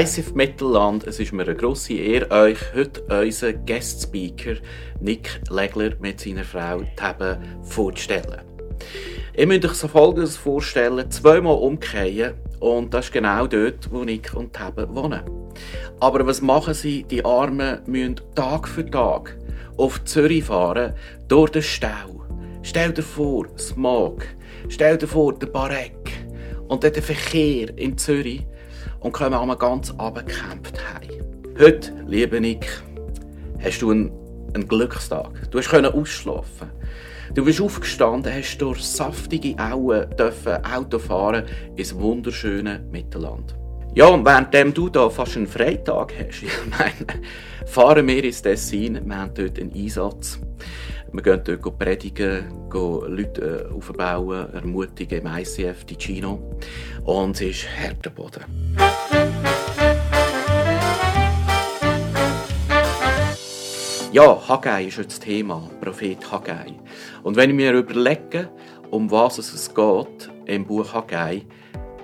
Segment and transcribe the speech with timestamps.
[0.00, 4.54] ICF Mittelland, es ist mir eine grosse Ehre, euch heute unseren Guest Speaker
[4.98, 8.40] Nick Legler mit seiner Frau Tebe vorzustellen.
[9.36, 14.32] Ihr müsst euch so Folgendes vorstellen, zweimal umkehren und das ist genau dort, wo Nick
[14.32, 15.20] und Tebe wohnen.
[16.00, 17.02] Aber was machen sie?
[17.04, 19.36] Die Armen müssen Tag für Tag
[19.76, 20.94] auf Zürich fahren,
[21.28, 22.24] durch den Stau.
[22.62, 24.24] Stell dir vor, Smog.
[24.70, 25.92] Stell dir vor, der Barek.
[26.68, 28.46] Und dann der Verkehr in Zürich
[29.00, 31.24] und kommen einmal ganz abgekämpft heim.
[31.58, 32.82] Heute, liebe Nick,
[33.62, 34.10] hast du einen,
[34.54, 35.50] einen Glückstag.
[35.50, 36.70] Du hast ausschlafen.
[37.34, 41.44] Du bist aufgestanden, hast durch saftige Auen dürfen Auto fahren
[41.76, 43.54] ins wunderschöne Mittelland.
[43.94, 47.22] Ja, und währenddem du da fast einen Freitag hast, ich meine,
[47.66, 50.40] fahren wir ins Tessin, wir haben dort einen Einsatz.
[51.12, 56.56] Wir gehen dort predigen, gehen Leute äh, aufbauen, ermutigen im ICF Ticino.
[57.04, 58.44] Und es ist harter Boden.
[64.12, 66.74] Ja, Haggai ist jetzt das Thema, Prophet Haggai.
[67.22, 68.50] Und wenn ich mir überlege,
[68.90, 71.46] um was es geht im Buch Haggai,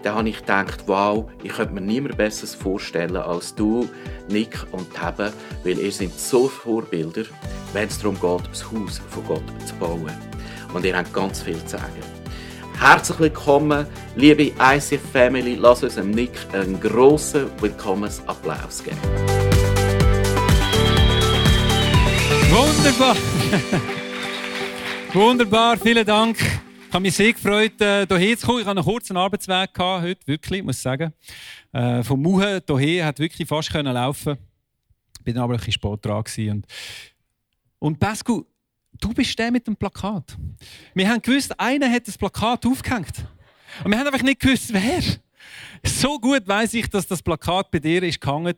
[0.04, 3.88] dann habe ich gedacht, wow, ich könnte mir niemand Besseres vorstellen als du,
[4.28, 5.32] Nick und Tebe,
[5.64, 7.24] weil ihr seid so Vorbilder,
[7.72, 10.12] wenn es darum geht, das Haus von Gott zu bauen.
[10.72, 12.02] Und ihr habt ganz viel zu sagen.
[12.78, 15.56] Herzlich willkommen, liebe ICF Family.
[15.56, 19.45] Lass uns Nick einen grossen Willkommensapplaus geben.
[22.56, 23.15] Wunderbar!
[25.12, 26.39] Wunderbar, vielen Dank.
[26.39, 28.61] Ich habe mich sehr gefreut, äh, hierher zu kommen.
[28.61, 31.12] Ich hatte einen kurzen Arbeitsweg heute, wirklich, muss ich sagen.
[31.72, 34.39] Äh, vom Muhe hierher hat wirklich fast können laufen.
[35.22, 36.25] Bin dann aber ein bisschen spät dran.
[36.49, 36.67] Und,
[37.78, 38.47] und Pascal,
[39.03, 40.34] du bist der mit dem Plakat.
[40.94, 43.27] Wir haben gewusst, einer hat das Plakat aufgehängt.
[43.84, 45.03] Und wir haben einfach nicht gewusst, wer.
[45.84, 48.55] So gut weiß ich, dass das Plakat bei dir ist gehangen.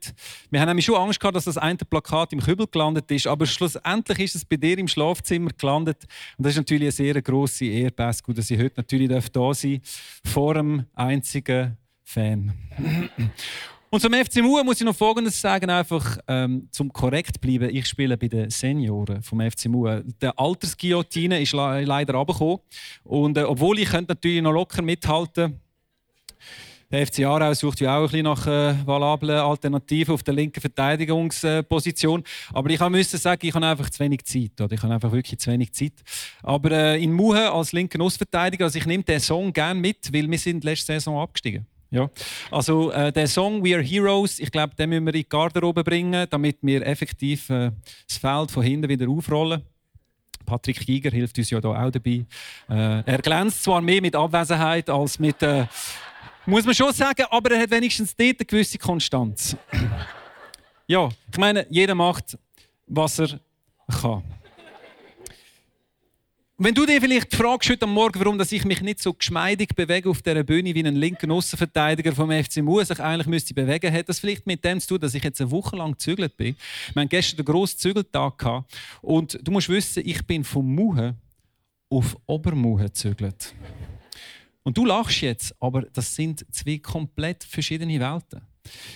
[0.51, 3.47] Wir haben nämlich schon Angst gehabt, dass das eine Plakat im Kübel gelandet ist, aber
[3.47, 6.05] schlussendlich ist es bei dir im Schlafzimmer gelandet.
[6.37, 9.81] Und das ist natürlich eine sehr grosse Ehre, Pascal, dass ich heute natürlich da sein
[9.81, 12.53] darf, vor einem einzigen Fan.
[13.91, 17.75] Und zum FC Mue muss ich noch Folgendes sagen, einfach ähm, zum korrekt bleiben.
[17.75, 20.05] Ich spiele bei den Senioren vom FC Mue.
[20.21, 22.59] Der Altersguillotine ist leider abgekommen.
[23.05, 25.59] Und äh, obwohl ich natürlich noch locker mithalten
[26.91, 30.61] der FC Aarau sucht ja auch ein bisschen nach äh, valablen Alternativen auf der linken
[30.61, 32.25] Verteidigungsposition.
[32.53, 34.59] Aber ich musste sagen, ich habe einfach zu wenig Zeit.
[34.61, 34.73] Oder?
[34.73, 35.93] Ich habe einfach wirklich zu wenig Zeit.
[36.43, 40.31] Aber äh, in Muhe als linken Außenverteidiger, also ich nehme den Song gerne mit, weil
[40.31, 41.67] wir sind letzte Saison abgestiegen.
[41.91, 42.11] Ja.
[42.51, 45.85] Also äh, der Song We Are Heroes, ich glaube, den müssen wir in die Garderobe
[45.85, 47.71] bringen, damit wir effektiv äh,
[48.07, 49.63] das Feld von hinten wieder aufrollen.
[50.45, 52.25] Patrick Giger hilft uns ja da auch dabei.
[52.69, 55.67] Äh, er glänzt zwar mehr mit Abwesenheit als mit äh,
[56.49, 59.57] muss man schon sagen, aber er hat wenigstens dort eine gewisse Konstanz.
[60.87, 62.39] ja, ich meine, jeder macht,
[62.87, 63.39] was er
[64.01, 64.23] kann.
[66.61, 70.11] Wenn du dir vielleicht fragst heute Morgen, warum dass ich mich nicht so geschmeidig bewege
[70.11, 74.09] auf dieser Bühne wie ein linker Außenverteidiger vom FC Mu sich eigentlich müsste bewegen, hat
[74.09, 76.57] das vielleicht mit dem zu tun, dass ich jetzt eine Woche lang gezügelt bin.
[76.95, 78.75] Wir hatten gestern einen grossen Zügeltag gehabt.
[79.03, 81.15] und du musst wissen, ich bin vom Muhe
[81.91, 83.55] auf Obermuhe gezügelt.
[84.63, 88.43] Und du lachst jetzt, aber das sind zwei komplett verschiedene Welten.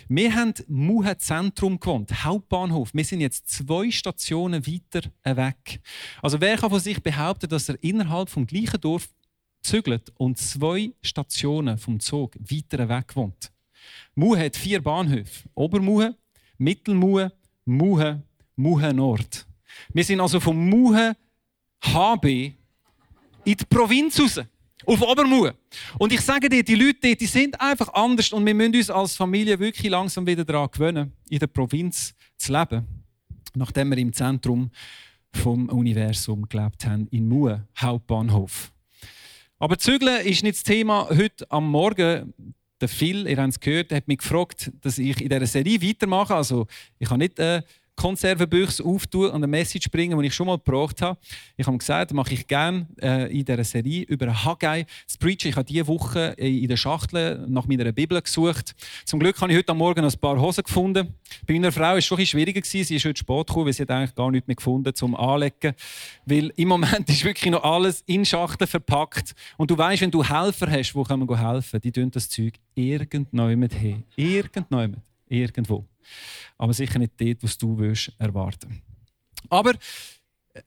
[0.08, 2.90] Wir haben Muhe Zentrum gewohnt, Hauptbahnhof.
[2.92, 5.80] Wir sind jetzt zwei Stationen weiter weg.
[6.20, 9.08] Also wer kann von sich behaupten, dass er innerhalb vom gleichen Dorf
[9.62, 13.52] zügelt und zwei Stationen vom Zug weiter weg wohnt?
[14.14, 16.16] Muhe hat vier Bahnhöfe: Obermuhe,
[16.58, 17.32] Mittelmuhe,
[17.64, 18.22] Muhe,
[18.56, 19.46] Muhe Nord.
[19.92, 21.16] Wir sind also vom Muhe
[21.82, 22.24] HB
[23.44, 24.40] in die Provinz raus.
[24.84, 25.54] Auf Obermuhe.
[25.98, 29.16] Und ich sage dir, die Leute die sind einfach anders und wir müssen uns als
[29.16, 32.86] Familie wirklich langsam wieder daran gewöhnen, in der Provinz zu leben.
[33.54, 34.70] Nachdem wir im Zentrum
[35.32, 38.72] vom Universum gelebt haben, in Muhe, Hauptbahnhof.
[39.58, 42.34] Aber Zügeln ist nicht das Thema heute am Morgen.
[42.80, 46.34] Der Phil, ihr habt es gehört, hat mich gefragt, dass ich in dieser Serie weitermache.
[46.34, 46.66] Also,
[46.98, 47.62] ich habe nicht äh,
[47.96, 51.18] Konservenbüchse auftun und eine Message bringen, die ich schon mal gebraucht habe.
[51.56, 54.86] Ich habe gesagt, das mache ich gerne äh, in dieser Serie über Haggai.
[55.06, 58.74] Das Preacher, ich habe diese Woche in der Schachtel nach meiner Bibel gesucht.
[59.04, 61.14] Zum Glück habe ich heute Morgen ein paar Hosen gefunden.
[61.46, 62.60] Bei meiner Frau war es schon ein schwieriger.
[62.64, 65.74] Sie ist heute spät gekommen, weil sie hat eigentlich gar nichts mehr gefunden zum Anlegen.
[66.24, 69.34] Weil im Moment ist wirklich noch alles in Schachteln verpackt.
[69.56, 71.80] Und du weißt, wenn du Helfer hast, wo kann man helfen?
[71.80, 74.04] Die tun das Zeug irgendjemand hin.
[74.16, 75.11] Irgendjemand.
[75.32, 75.86] Irgendwo.
[76.58, 78.82] Aber sicher nicht dort, was du willst erwarten.
[79.48, 79.72] Aber
[80.52, 80.62] äh,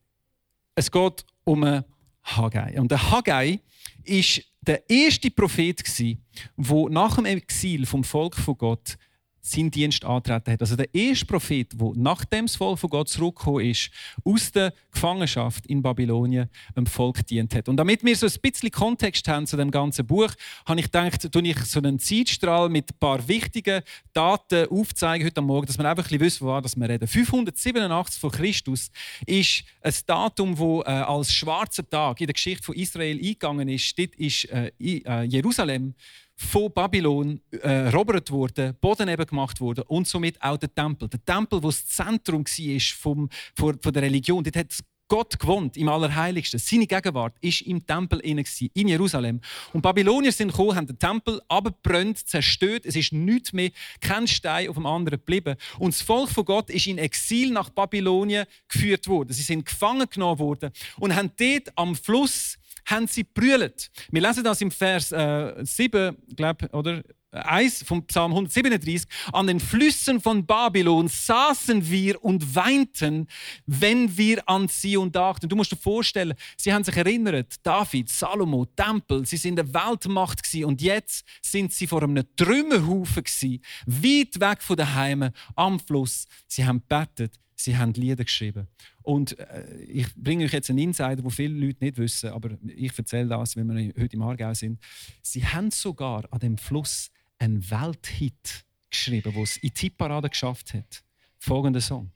[0.74, 1.86] es geht um einen
[2.24, 2.80] Haggai.
[2.80, 3.60] Und der Haggai
[4.04, 8.98] ist der erste Prophet, der nach dem Exil vom Volk von Gott
[9.45, 10.62] seinen Dienst antreten hat.
[10.62, 13.92] Also der erste Prophet, der nachdem das Volk von Gott zurückgekommen ist,
[14.24, 17.69] aus der Gefangenschaft in Babylonien dem Volk dient hat.
[17.69, 20.31] Und damit wir so ein bisschen Kontext haben zu dem ganzen Buch,
[20.65, 23.81] habe ich gedacht, tue ich so einen Zeitstrahl mit ein paar wichtigen
[24.13, 27.07] Daten aufzeigen heute Morgen, dass wir einfach ein bisschen wissen, was wir reden.
[27.07, 28.89] 587 vor Christus
[29.25, 33.97] ist ein Datum, wo äh, als schwarzer Tag in der Geschichte von Israel eingegangen ist.
[33.97, 35.94] Dort ist äh, äh Jerusalem
[36.36, 41.08] von Babylon äh, erobert wurde, Boden eben gemacht wurde und somit auch der Tempel.
[41.08, 44.74] Der Tempel, wo das Zentrum war vom, von, von der Religion, dort hat
[45.08, 46.60] Gott gewohnt im Allerheiligsten.
[46.60, 49.40] Seine Gegenwart ist im Tempel in Jerusalem.
[49.72, 52.86] Und Babylonier sind gekommen, haben den Tempel abgebrannt, zerstört.
[52.86, 53.70] Es ist nichts mehr,
[54.02, 55.58] kein Stein auf dem anderen geblieben.
[55.78, 59.31] Und das Volk von Gott ist in Exil nach Babylonien geführt worden.
[59.31, 63.90] Sie sind gefangen genommen worden und haben dort am Fluss haben sie brüllt.
[64.12, 67.04] Wir lesen das im Vers äh, 7, glaube oder
[67.44, 69.08] 1 vom Psalm 137.
[69.34, 73.28] An den Flüssen von Babylon saßen wir und weinten,
[73.66, 75.50] wenn wir an Zion dachten.
[75.50, 80.44] Du musst dir vorstellen, sie haben sich erinnert, David, Salomo, Tempel, sie sind eine Weltmacht
[80.44, 86.26] gewesen, und jetzt sind sie vor einem Trümmerhaufen gewesen, weit weg von daheim am Fluss.
[86.48, 88.68] Sie haben betet, sie haben Lieder geschrieben.
[89.06, 92.98] Und äh, ich bringe euch jetzt einen Insider, wo viele Leute nicht wissen, aber ich
[92.98, 94.80] erzähle das, wenn wir heute im Aargau sind.
[95.22, 100.74] Sie haben sogar an dem Fluss einen Welthit geschrieben, wo es in die Tipparade geschafft
[100.74, 101.04] hat.
[101.38, 102.12] Folgender Song.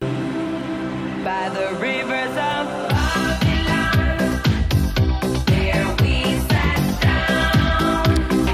[0.00, 2.82] By the rivers of.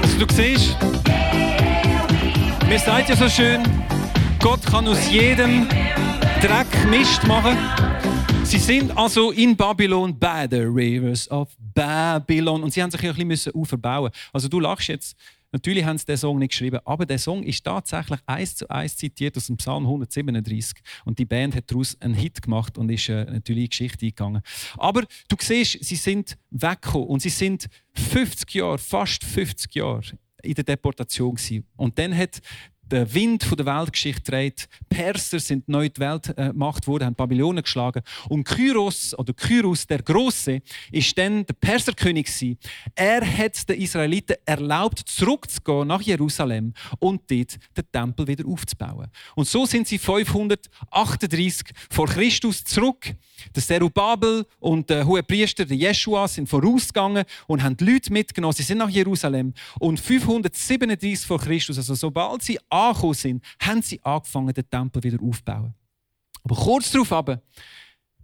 [0.03, 0.77] Also du siehst,
[2.67, 3.63] mir seid ja so schön,
[4.39, 5.67] Gott kann aus jedem
[6.41, 7.57] Dreck Mist machen.
[8.45, 13.27] Sie sind also in Babylon by the rivers of Babylon und sie haben sich ein
[13.27, 14.09] bisschen aufbauen.
[14.31, 15.17] Also du lachst jetzt.
[15.51, 18.95] Natürlich haben sie den Song nicht geschrieben, aber der Song ist tatsächlich eins zu eins
[18.95, 23.09] zitiert aus dem Psalm 137 und die Band hat daraus einen Hit gemacht und ist
[23.09, 24.41] äh, natürlich in die Geschichte eingegangen.
[24.77, 30.03] Aber du siehst, sie sind weggekommen und sie sind 50 Jahre, fast 50 Jahre
[30.41, 31.65] in der Deportation gewesen.
[31.75, 32.39] Und dann hat
[32.91, 34.67] der Wind der Weltgeschichte dreht.
[34.89, 38.01] Perser sind neu die Weltmacht geworden, haben Babylonen geschlagen.
[38.27, 42.29] Und Kyros oder Kyros der Große ist dann der Perserkönig.
[42.95, 49.07] Er hat den Israeliten erlaubt, zurückzugehen nach Jerusalem und dort den Tempel wieder aufzubauen.
[49.35, 53.13] Und so sind sie 538 vor Christus zurück.
[53.55, 58.53] Der Serubabel und der hohe Priester, der Jeschua, sind vorausgegangen und haben die Leute mitgenommen.
[58.53, 59.53] Sie sind nach Jerusalem.
[59.79, 65.21] Und 537 vor Christus, also sobald sie angekommen sind, haben sie angefangen, den Tempel wieder
[65.21, 65.73] aufzubauen.
[66.43, 67.41] Aber kurz darauf aber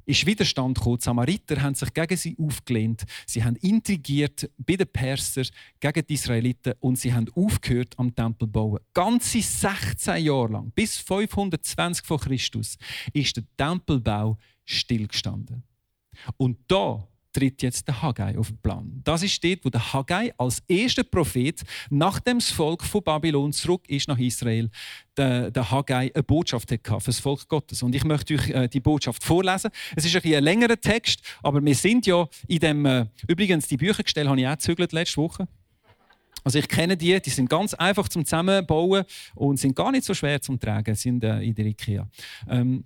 [0.05, 0.97] ist Widerstand gekommen.
[0.97, 3.03] Die Samariter haben sich gegen sie aufgelehnt.
[3.25, 5.47] Sie haben intrigiert bei den Persern
[5.79, 8.79] gegen die Israeliten und sie haben aufgehört am Tempel zu bauen.
[8.93, 12.77] Ganze 16 Jahre lang, bis 520 vor Christus,
[13.13, 15.63] ist der Tempelbau stillgestanden.
[16.37, 19.01] Und da tritt jetzt der Haggai auf den Plan.
[19.03, 23.89] Das ist dort, wo der Haggai als erster Prophet, nachdem das Volk von Babylon zurück
[23.89, 24.69] ist nach Israel,
[25.17, 27.83] der, der Haggai eine Botschaft hatte für das Volk Gottes.
[27.83, 29.69] Und ich möchte euch äh, die Botschaft vorlesen.
[29.95, 33.77] Es ist ein, ein längerer Text, aber wir sind ja in dem, äh, übrigens die
[33.77, 35.47] Büchergestelle habe ich auch gezügelt letzte Woche.
[36.45, 40.13] Also ich kenne die, die sind ganz einfach zum Zusammenbauen und sind gar nicht so
[40.13, 42.07] schwer zum Tragen, sind äh, in der Ikea.
[42.47, 42.85] Ähm,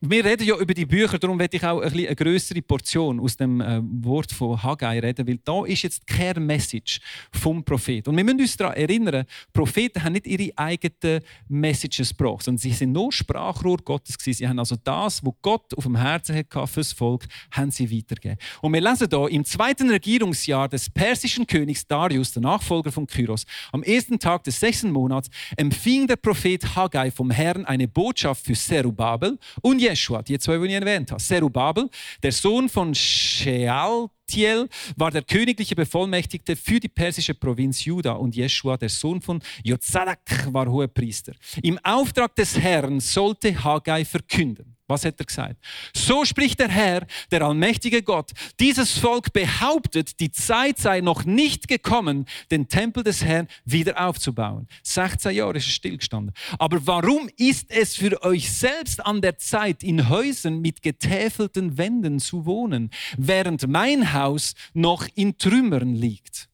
[0.00, 3.36] wir reden ja über die Bücher, darum werde ich auch ein eine größere Portion aus
[3.36, 7.00] dem äh, Wort von Haggai reden, weil da ist jetzt die Care-Message
[7.32, 8.06] vom Prophet.
[8.06, 12.70] Und wir müssen uns daran erinnern, Propheten haben nicht ihre eigenen Messages gebracht, sondern sie
[12.70, 14.38] sind nur Sprachrohr Gottes gewesen.
[14.38, 17.90] Sie haben also das, was Gott auf dem Herzen hatte für das Volk, haben sie
[17.90, 18.38] weitergegeben.
[18.62, 23.44] Und wir lesen hier im zweiten Regierungsjahr des persischen Königs Darius, der Nachfolger von Kyros,
[23.72, 28.54] am ersten Tag des sechsten Monats empfing der Prophet Haggai vom Herrn eine Botschaft für
[28.54, 31.22] Zerubabel und Jeschua, die zwei, die ich erwähnt habe.
[31.22, 31.88] Zerubabel,
[32.22, 38.76] der Sohn von Shealtiel, war der königliche Bevollmächtigte für die persische Provinz Juda und Jeschua,
[38.76, 41.32] der Sohn von Jozadak, war Hohepriester.
[41.62, 44.77] Im Auftrag des Herrn sollte Haggai verkünden.
[44.88, 45.56] Was hat er gesagt?
[45.94, 48.32] So spricht der Herr, der allmächtige Gott.
[48.58, 54.66] Dieses Volk behauptet, die Zeit sei noch nicht gekommen, den Tempel des Herrn wieder aufzubauen.
[54.82, 56.34] 16 Jahre ist es stillgestanden.
[56.58, 62.18] Aber warum ist es für euch selbst an der Zeit, in Häusern mit getäfelten Wänden
[62.18, 66.47] zu wohnen, während mein Haus noch in Trümmern liegt?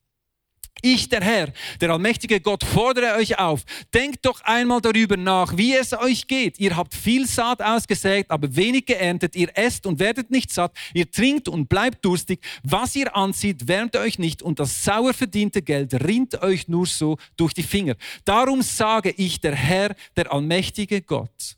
[0.86, 1.48] Ich, der Herr,
[1.80, 3.62] der allmächtige Gott, fordere euch auf.
[3.94, 6.60] Denkt doch einmal darüber nach, wie es euch geht.
[6.60, 9.34] Ihr habt viel Saat ausgesägt, aber wenig geerntet.
[9.34, 10.76] Ihr esst und werdet nicht satt.
[10.92, 12.40] Ihr trinkt und bleibt durstig.
[12.64, 17.16] Was ihr anzieht, wärmt euch nicht und das sauer verdiente Geld rinnt euch nur so
[17.38, 17.94] durch die Finger.
[18.26, 21.56] Darum sage ich, der Herr, der allmächtige Gott.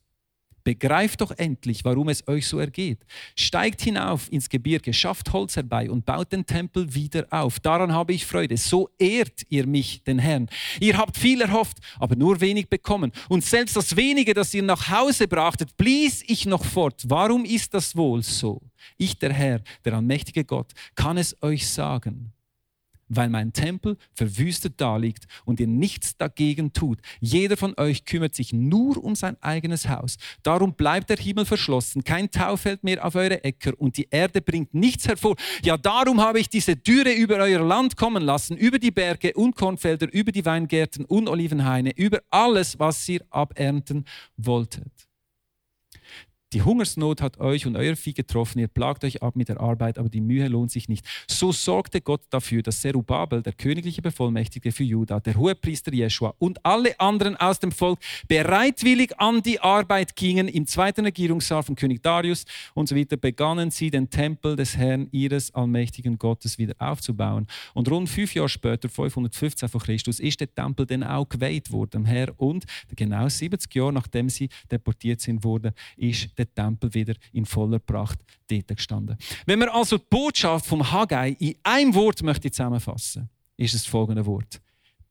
[0.66, 2.98] Begreift doch endlich, warum es euch so ergeht.
[3.36, 7.60] Steigt hinauf ins Gebirge, schafft Holz herbei und baut den Tempel wieder auf.
[7.60, 8.56] Daran habe ich Freude.
[8.56, 10.48] So ehrt ihr mich, den Herrn.
[10.80, 13.12] Ihr habt viel erhofft, aber nur wenig bekommen.
[13.28, 17.00] Und selbst das wenige, das ihr nach Hause brachtet, blies ich noch fort.
[17.06, 18.60] Warum ist das wohl so?
[18.98, 22.32] Ich, der Herr, der allmächtige Gott, kann es euch sagen
[23.08, 26.98] weil mein Tempel verwüstet daliegt und ihr nichts dagegen tut.
[27.20, 30.16] Jeder von euch kümmert sich nur um sein eigenes Haus.
[30.42, 34.40] Darum bleibt der Himmel verschlossen, kein Tau fällt mehr auf eure Äcker und die Erde
[34.40, 35.36] bringt nichts hervor.
[35.64, 39.56] Ja, darum habe ich diese Dürre über euer Land kommen lassen, über die Berge und
[39.56, 44.04] Kornfelder, über die Weingärten und Olivenhaine, über alles, was ihr abernten
[44.36, 45.05] wolltet.
[46.52, 49.98] Die Hungersnot hat euch und euer Vieh getroffen, ihr plagt euch ab mit der Arbeit,
[49.98, 51.04] aber die Mühe lohnt sich nicht.
[51.28, 56.64] So sorgte Gott dafür, dass Zerubabel, der königliche Bevollmächtigte für Juda, der Hohepriester Jeschua und
[56.64, 57.98] alle anderen aus dem Volk
[58.28, 60.46] bereitwillig an die Arbeit gingen.
[60.46, 65.08] Im zweiten Regierungsjahr von König Darius und so weiter begannen sie, den Tempel des Herrn
[65.10, 67.48] ihres allmächtigen Gottes wieder aufzubauen.
[67.74, 72.04] Und rund fünf Jahre später, 515 vor Christus, ist der Tempel dann auch geweiht worden,
[72.04, 72.32] Herr.
[72.36, 77.78] Und genau 70 Jahre nachdem sie deportiert sind, wurde, ist der Tempel wieder in voller
[77.78, 79.16] Pracht dort gestanden.
[79.44, 84.24] Wenn wir also die Botschaft vom Haggai in einem Wort möchte zusammenfassen, ist es folgende
[84.24, 84.60] Wort: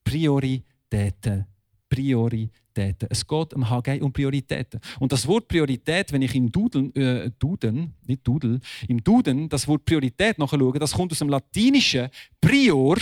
[0.04, 1.46] Prioritäten.
[1.88, 3.08] Prioritäten.
[3.10, 4.80] Es geht um Haggai um Prioritäten.
[5.00, 9.68] Und das Wort Priorität, wenn ich im Duden, äh, Duden, nicht Dudel, im Duden das
[9.68, 12.10] Wort Priorität nachschaue, das kommt aus dem Lateinischen
[12.42, 12.98] Prior,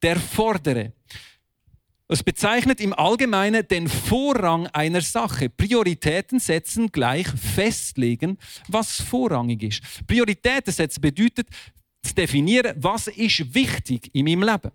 [0.00, 0.92] der Vordere.
[2.08, 5.48] Es bezeichnet im Allgemeinen den Vorrang einer Sache.
[5.48, 10.06] Prioritäten setzen gleich festlegen, was vorrangig ist.
[10.06, 11.48] Prioritäten setzen bedeutet
[12.02, 14.72] zu definieren, was ist wichtig in meinem Leben.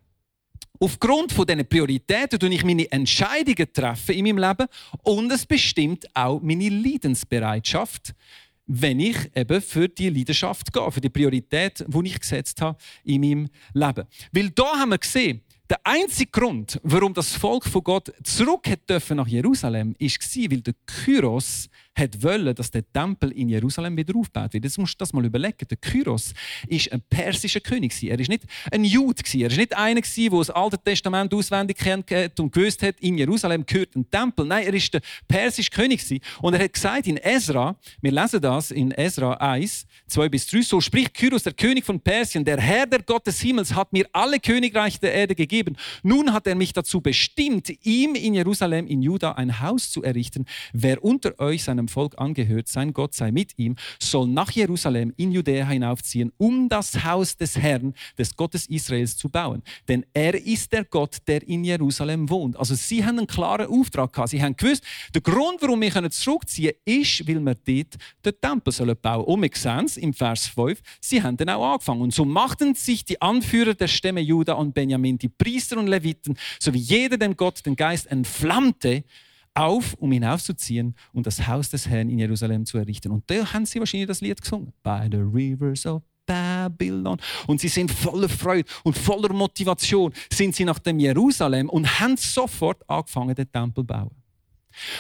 [0.79, 4.67] Aufgrund von diesen Prioritäten tue ich meine Entscheidungen treffen in meinem Leben
[5.03, 8.13] und es bestimmt auch meine Leidensbereitschaft,
[8.67, 13.22] wenn ich eben für die Leidenschaft gehe, für die Priorität, die ich gesetzt habe in
[13.22, 14.07] meinem Leben.
[14.31, 19.17] Weil da haben wir gesehen, der einzige Grund, warum das Volk von Gott zurück dürfen
[19.17, 24.53] nach Jerusalem, war, weil der Kyros hat wollen, dass der Tempel in Jerusalem wieder aufgebaut
[24.53, 24.63] wird.
[24.63, 25.67] Jetzt musst du das mal überlegen.
[25.69, 26.33] Der Kyros
[26.69, 28.01] war ein persischer König.
[28.03, 29.21] Er war nicht ein Jude.
[29.33, 33.65] Er war nicht einer, der das Alte Testament auswendig kennt und gewusst hat, in Jerusalem
[33.65, 34.45] gehört ein Tempel.
[34.45, 35.97] Nein, er war der persische König.
[36.41, 40.61] Und er hat gesagt in Ezra, wir lesen das in Ezra 1, 2 bis 3,
[40.61, 44.05] so spricht Kyros, der König von Persien, der Herr der Gott des Himmels hat mir
[44.13, 45.75] alle Königreiche der Erde gegeben.
[46.03, 50.45] Nun hat er mich dazu bestimmt, ihm in Jerusalem, in Juda, ein Haus zu errichten.
[50.73, 55.13] Wer unter euch seinem seinem Volk angehört, sein Gott sei mit ihm, soll nach Jerusalem
[55.17, 59.63] in Judäa hinaufziehen, um das Haus des Herrn, des Gottes Israels zu bauen.
[59.88, 62.58] Denn er ist der Gott, der in Jerusalem wohnt.
[62.58, 64.29] Also sie haben einen klaren Auftrag gehabt.
[64.29, 68.74] Sie haben gewusst, der Grund, warum wir zurückziehen können, ist, weil wir dort den Tempel
[68.74, 72.01] sollen bauen Und wir sehen es im Vers 5, sie haben dann auch angefangen.
[72.01, 76.38] Und so machten sich die Anführer der Stämme Juda und Benjamin, die Priester und Leviten,
[76.60, 79.03] sowie jeder, dem Gott den Geist entflammte,
[79.57, 83.11] auf, um hinaufzuziehen und das Haus des Herrn in Jerusalem zu errichten.
[83.11, 84.73] Und da haben sie wahrscheinlich das Lied gesungen.
[84.83, 87.17] By the rivers of Babylon.
[87.47, 92.17] Und sie sind voller Freude und voller Motivation sind sie nach dem Jerusalem und haben
[92.17, 94.11] sofort angefangen, den Tempel zu bauen.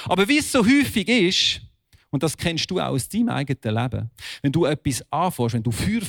[0.05, 1.61] Aber wie es so häufig ist,
[2.09, 4.09] und das kennst du auch aus deinem eigenen Leben.
[4.41, 6.01] Wenn du etwas anfährst, wenn du Feuer,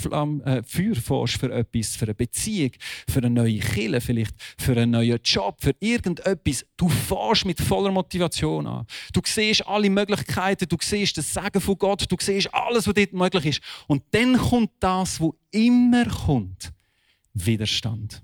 [0.45, 2.71] äh, für etwas, für eine Beziehung,
[3.09, 7.90] für eine neue Kille vielleicht, für einen neuen Job, für irgendetwas, du fährst mit voller
[7.90, 8.87] Motivation an.
[9.12, 13.12] Du siehst alle Möglichkeiten, du siehst das Sagen von Gott, du siehst alles, was dort
[13.12, 13.61] möglich ist.
[13.88, 16.73] Und dann kommt das, wo immer kommt,
[17.35, 18.23] Widerstand.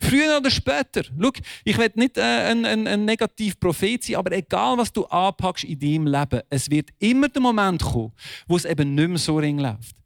[0.00, 1.02] Früher oder später.
[1.04, 1.30] Schau,
[1.64, 5.64] ich will nicht äh, ein, ein, ein negativ Prophet sein, aber egal, was du anpackst
[5.64, 8.12] in deinem Leben, es wird immer der Moment kommen,
[8.46, 9.96] wo es eben nicht mehr so ring läuft.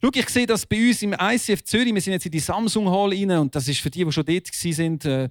[0.00, 1.94] Schau, ich sehe das bei uns im ICF Zürich.
[1.94, 4.24] Wir sind jetzt in die Samsung Hall rein und das ist für die, die schon
[4.24, 5.28] dort waren, äh,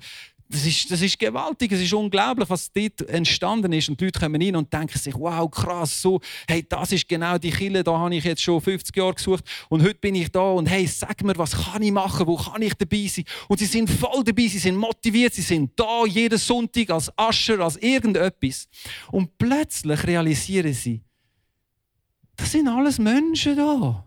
[0.52, 3.88] das ist, das ist gewaltig, es ist unglaublich, was dort entstanden ist.
[3.88, 7.38] Und die Leute kommen rein und denken sich, wow, krass, so, hey, das ist genau
[7.38, 10.42] die Kille, da habe ich jetzt schon 50 Jahre gesucht und heute bin ich da
[10.42, 13.26] und hey, sag mir, was kann ich machen, wo kann ich dabei sein?
[13.48, 17.60] Und sie sind voll dabei, sie sind motiviert, sie sind da jeden Sonntag als Ascher,
[17.60, 18.68] als irgendetwas.
[19.12, 21.04] Und plötzlich realisieren sie,
[22.36, 24.04] das sind alles Menschen da.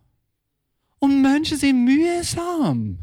[0.99, 2.99] Und Menschen sind mühsam.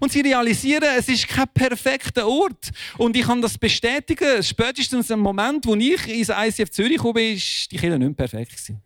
[0.00, 2.70] Und sie realisieren, es ist kein perfekter Ort.
[2.98, 4.42] Und ich kann das bestätigen.
[4.42, 8.52] Spätestens im Moment, wo ich ins ICF Zürich kam, war die Kirche nicht perfekt.
[8.52, 8.82] Gewesen.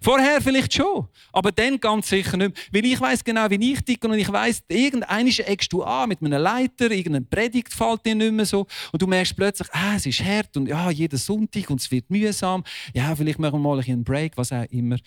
[0.00, 2.68] Vorher vielleicht schon, aber dann ganz sicher nicht.
[2.70, 6.20] Weil ich weiß genau, wie ich ticke und ich weiß, irgendeine eckst du an mit
[6.20, 10.04] einem Leiter, irgendeine Predigt fällt dir nicht mehr so und du merkst plötzlich, ah, es
[10.04, 12.62] ist hart und ja, jeden Sonntag und es wird mühsam.
[12.92, 14.98] Ja, vielleicht machen wir mal einen Break, was auch immer.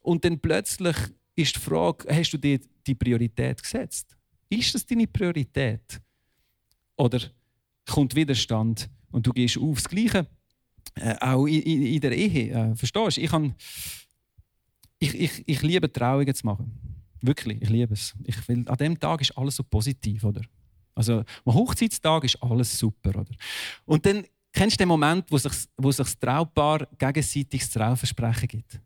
[0.00, 0.96] Und dann plötzlich
[1.34, 4.15] ist die Frage, hast du dir die Priorität gesetzt?
[4.48, 6.00] Ist das deine Priorität?
[6.96, 7.20] Oder
[7.86, 10.26] kommt Widerstand und du gehst aufs Gleiche?
[10.94, 12.50] Äh, auch in, in, in, der Ehe.
[12.50, 13.22] Äh, verstehst du?
[13.22, 13.32] Ich,
[14.98, 16.86] ich, ich, ich liebe Trauungen zu machen.
[17.20, 18.14] Wirklich, ich liebe es.
[18.24, 20.42] Ich will, an dem Tag ist alles so positiv, oder?
[20.94, 23.34] Also, am Hochzeitstag ist alles super, oder?
[23.84, 28.48] Und dann kennst du den Moment, wo sich, wo sich das Traupaar gegenseitig das Trauversprechen
[28.48, 28.80] gibt.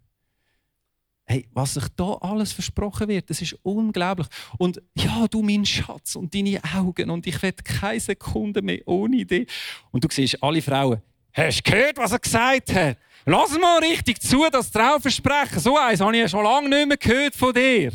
[1.31, 4.27] Hey, was sich da alles versprochen wird, das ist unglaublich.
[4.59, 9.25] Und ja, du mein Schatz und deine Augen und ich werde keine Sekunde mehr ohne
[9.25, 9.49] dich.
[9.93, 11.01] Und du siehst alle Frauen,
[11.33, 12.97] hast du gehört, was er gesagt hat?
[13.25, 15.61] Lass mal richtig zu, das Trauversprechen.
[15.61, 17.93] So eins habe ich ja schon lange nicht mehr gehört von dir.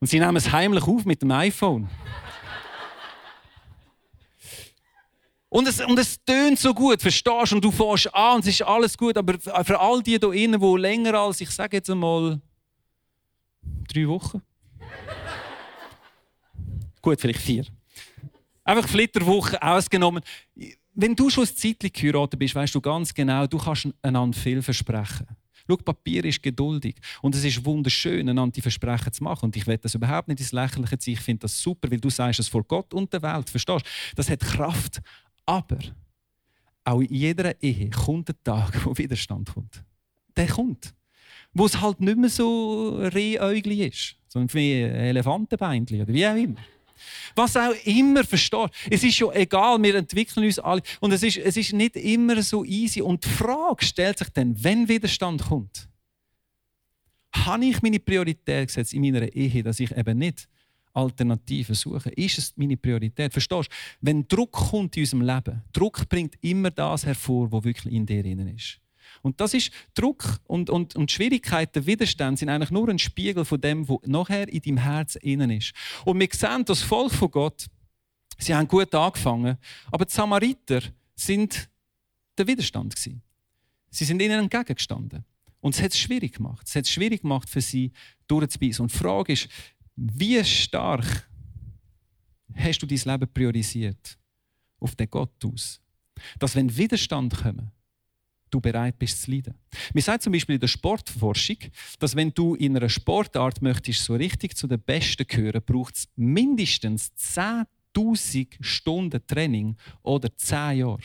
[0.00, 1.88] Und sie nehmen es heimlich auf mit dem iPhone.
[5.52, 7.56] Und es, und es tönt so gut, verstehst du?
[7.56, 9.18] Und du fährst an und es ist alles gut.
[9.18, 12.40] Aber für all die hier innen, die länger als, ich sage jetzt einmal,
[13.92, 14.40] drei Wochen.
[17.02, 17.66] gut, vielleicht vier.
[18.62, 20.22] Einfach Flitterwoche ausgenommen.
[20.94, 24.62] Wenn du schon ein Zeitlich geheiratet bist, weißt du ganz genau, du kannst einander viel
[24.62, 25.26] versprechen.
[25.68, 26.94] Schau, Papier ist geduldig.
[27.22, 29.46] Und es ist wunderschön, einander die Versprechen zu machen.
[29.46, 31.14] Und ich will das überhaupt nicht ins Lächerliche ziehen.
[31.14, 33.50] Ich finde das super, weil du sagst es vor Gott und der Welt.
[33.50, 34.14] Verstehst du?
[34.14, 35.00] Das hat Kraft.
[35.50, 35.78] Aber
[36.84, 39.82] auch in jeder Ehe kommt ein Tag, wo Widerstand kommt.
[40.36, 40.94] Der kommt.
[41.52, 46.36] Wo es halt nicht mehr so Rehäugli ist, sondern wie ein Elefantenbeinchen oder wie auch
[46.36, 46.60] immer.
[47.34, 48.70] Was auch immer, versteht.
[48.88, 50.82] Es ist schon egal, wir entwickeln uns alle.
[51.00, 53.02] Und es ist, es ist nicht immer so easy.
[53.02, 55.88] Und die Frage stellt sich dann, wenn Widerstand kommt,
[57.34, 60.48] habe ich meine Priorität gesetzt in meiner Ehe, dass ich eben nicht
[60.92, 62.12] Alternativen suchen.
[62.12, 63.32] Ist es meine Priorität?
[63.32, 63.74] Verstehst du?
[64.00, 68.22] Wenn Druck kommt in unserem Leben, Druck bringt immer das hervor, was wirklich in dir
[68.22, 68.80] drin ist.
[69.22, 73.60] Und das ist Druck und, und, und Schwierigkeiten, Widerstand sind eigentlich nur ein Spiegel von
[73.60, 75.72] dem, was nachher in deinem Herz innen ist.
[76.04, 77.66] Und wir sehen, das Volk von Gott,
[78.38, 79.58] sie haben gut angefangen,
[79.90, 80.80] aber die Samariter
[81.14, 81.68] sind
[82.38, 83.22] der Widerstand gewesen.
[83.90, 85.24] Sie sind ihnen entgegengestanden.
[85.60, 86.66] Und es hat es schwierig gemacht.
[86.66, 87.92] Es hat es schwierig gemacht für sie,
[88.28, 88.82] durchzubeißen.
[88.82, 89.48] Und die Frage ist,
[90.00, 91.28] wie stark
[92.54, 94.18] hast du dein Leben priorisiert
[94.78, 95.80] auf den Gott aus?
[96.38, 97.70] Dass, wenn Widerstand kommt,
[98.50, 99.54] du bereit bist zu leiden.
[99.92, 101.58] Wir sagen zum Beispiel in der Sportforschung,
[101.98, 106.08] dass wenn du in einer Sportart möchtest, so richtig zu den Besten gehören, braucht es
[106.16, 111.02] mindestens 10.000 Stunden Training oder 10 Jahre.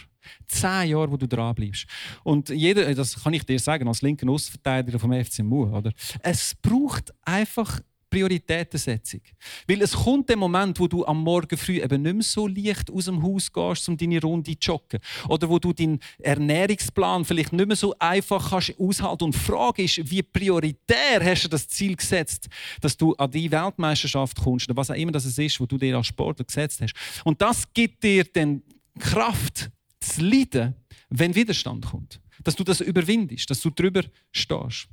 [0.48, 1.86] Zehn Jahre, wo du dran bleibst.
[2.24, 5.92] Und jeder, das kann ich dir sagen, als linker Außenverteidiger vom FC Mur, oder?
[6.22, 7.80] Es braucht einfach
[8.16, 9.20] Prioritätensetzung.
[9.68, 12.90] Weil es kommt der Moment, wo du am Morgen früh eben nicht mehr so leicht
[12.90, 15.02] aus dem Haus gehst, um deine Runde zu joggen.
[15.28, 19.26] Oder wo du deinen Ernährungsplan vielleicht nicht mehr so einfach kannst aushalten.
[19.26, 22.48] Und die Frage ist, wie prioritär hast du das Ziel gesetzt,
[22.80, 25.98] dass du an die Weltmeisterschaft kommst, oder was auch immer das ist, wo du dir
[25.98, 26.94] als Sportler gesetzt hast.
[27.26, 28.64] Und das gibt dir dann
[28.98, 30.74] Kraft zu leiden,
[31.10, 32.22] wenn Widerstand kommt.
[32.46, 34.88] Dass du das überwindest, dass du drüber stehst.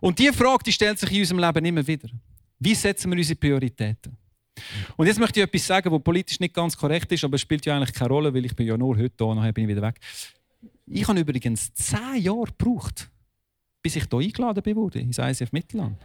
[0.00, 2.08] Und diese Frage die stellt sich in unserem Leben immer wieder.
[2.58, 4.16] Wie setzen wir unsere Prioritäten?
[4.96, 7.76] Und jetzt möchte ich etwas sagen, was politisch nicht ganz korrekt ist, aber spielt ja
[7.76, 10.00] eigentlich keine Rolle, weil ich bin ja nur heute da nachher bin ich wieder weg.
[10.86, 13.10] Ich habe übrigens zehn Jahre gebraucht,
[13.82, 15.98] bis ich hier eingeladen wurde ins ICF Mittelland.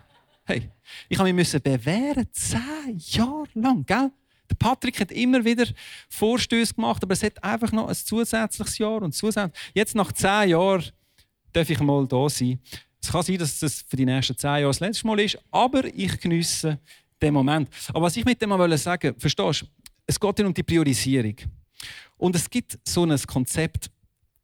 [0.44, 0.70] Hey,
[1.08, 4.12] ich habe mich bewähren, zehn Jahre lang, gell?
[4.50, 5.66] Der Patrick hat immer wieder
[6.10, 9.54] Vorstöße gemacht, aber es hat einfach noch ein zusätzliches Jahr und zusätzlich.
[9.74, 10.84] Jetzt nach zehn Jahren
[11.54, 12.60] darf ich mal da sein.
[13.02, 15.86] Es kann sein, dass das für die nächsten zehn Jahre das letzte Mal ist, aber
[15.86, 16.80] ich genieße
[17.22, 17.70] dem Moment.
[17.90, 19.68] Aber was ich mit dem mal sagen verstehst du,
[20.06, 21.36] es geht ja um die Priorisierung.
[22.18, 23.90] Und es gibt so ein Konzept,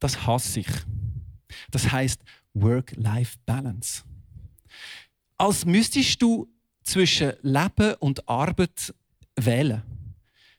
[0.00, 0.68] das hasse ich.
[1.70, 2.20] Das heißt
[2.54, 4.02] Work-Life-Balance.
[5.36, 6.48] Als müsstest du
[6.82, 8.94] zwischen Leben und Arbeit
[9.36, 9.82] wählen.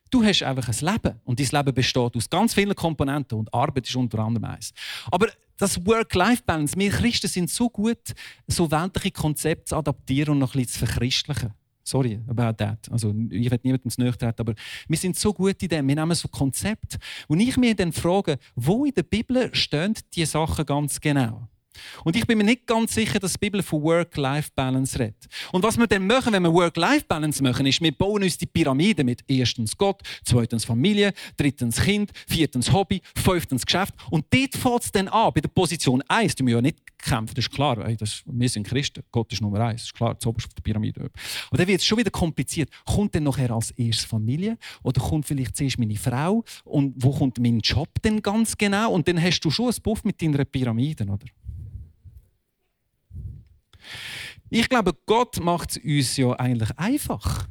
[0.09, 3.87] Du hast einfach ein Leben und dein Leben besteht aus ganz vielen Komponenten und Arbeit
[3.87, 4.73] ist unter anderem eins.
[5.11, 8.13] Aber das Work-Life-Balance, wir Christen sind so gut,
[8.47, 11.53] so weltliche Konzepte zu adaptieren und noch ein bisschen zu verchristlichen.
[11.83, 12.87] Sorry about that.
[12.91, 14.53] Also, ich will niemandem zu treten, aber
[14.87, 15.87] wir sind so gut in dem.
[15.87, 16.97] Wir nehmen so Konzept.
[17.27, 21.47] Und ich mir dann frage, wo in der Bibel stehen diese Sachen ganz genau?
[22.03, 25.27] Und ich bin mir nicht ganz sicher, dass die Bibel von Work-Life-Balance redet.
[25.51, 29.03] Und was wir dann machen, wenn wir Work-Life-Balance machen, ist, wir bauen uns die Pyramide
[29.03, 33.93] mit erstens Gott, zweitens Familie, drittens Kind, viertens Hobby, fünftens Geschäft.
[34.09, 36.35] Und dort fängt es dann an, bei der Position 1.
[36.35, 37.77] Du musst ja nicht kämpfen, das ist klar.
[37.85, 40.55] Ey, das, wir sind Christen, Gott ist Nummer 1, das ist klar, das oberste auf
[40.55, 41.01] der Pyramide.
[41.01, 42.69] Und dann wird es schon wieder kompliziert.
[42.85, 44.57] Kommt dann nachher als erstes Familie?
[44.83, 46.43] Oder kommt vielleicht zuerst meine Frau?
[46.63, 48.91] Und wo kommt mein Job denn ganz genau?
[48.91, 51.25] Und dann hast du schon ein Buff mit deiner Pyramide, oder?
[54.49, 57.47] Ich glaube, Gott macht es uns ja eigentlich einfach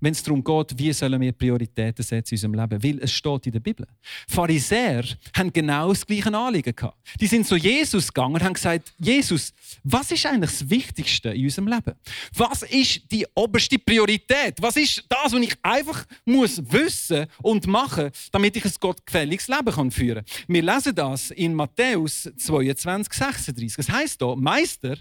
[0.00, 2.82] wenn es darum geht, wie sollen wir Prioritäten setzen in unserem Leben.
[2.82, 3.86] Weil es steht in der Bibel.
[4.28, 5.04] Pharisäer
[5.36, 6.96] haben genau das gleiche Anliegen gehabt.
[7.20, 9.52] Die sind zu Jesus gegangen und haben gesagt, Jesus,
[9.84, 11.94] was ist eigentlich das Wichtigste in unserem Leben?
[12.34, 14.54] Was ist die oberste Priorität?
[14.60, 19.72] Was ist das, was ich einfach muss wissen und machen, damit ich ein gottgefälliges Leben
[19.72, 20.44] kann führen kann?
[20.48, 23.78] Wir lesen das in Matthäus 22, 36.
[23.78, 24.96] Es heißt da, Meister,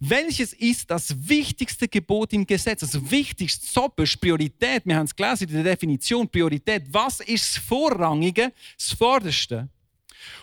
[0.00, 2.80] welches ist das wichtigste Gebot im Gesetz?
[2.80, 7.20] Das wichtigste, das oberste Priorität Priorität, wir haben es gelesen in der Definition, Priorität, was
[7.20, 9.68] ist das Vorrangige, das Vorderste?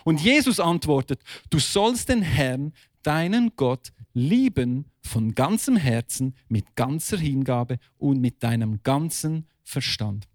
[0.04, 7.18] Und Jesus antwortet, du sollst den Herrn, deinen Gott, lieben von ganzem Herzen, mit ganzer
[7.18, 10.28] Hingabe und mit deinem ganzen Verstand.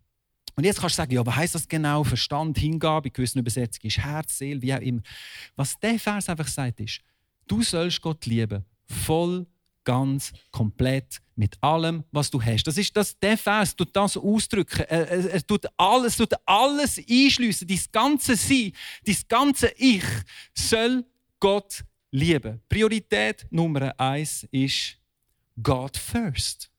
[0.55, 2.03] Und jetzt kannst du sagen, ja, was heißt das genau?
[2.03, 5.01] Verstand, Hingabe, in gewissen Übersetzungen ist Herz, Seele, wie auch immer.
[5.55, 6.99] Was der Vers einfach sagt, ist,
[7.47, 9.45] du sollst Gott lieben, voll
[9.87, 12.65] ganz komplett mit allem, was du hast.
[12.67, 14.81] Das ist das, der Vers tut das ausdrücken.
[14.81, 17.65] Er, er, er tut alles, tut alles einschliessen.
[17.65, 18.73] Dein ganze Sein,
[19.05, 20.03] dein ganze Ich
[20.53, 21.05] soll
[21.39, 22.59] Gott lieben.
[22.67, 24.97] Priorität Nummer eins ist
[25.63, 26.69] God first.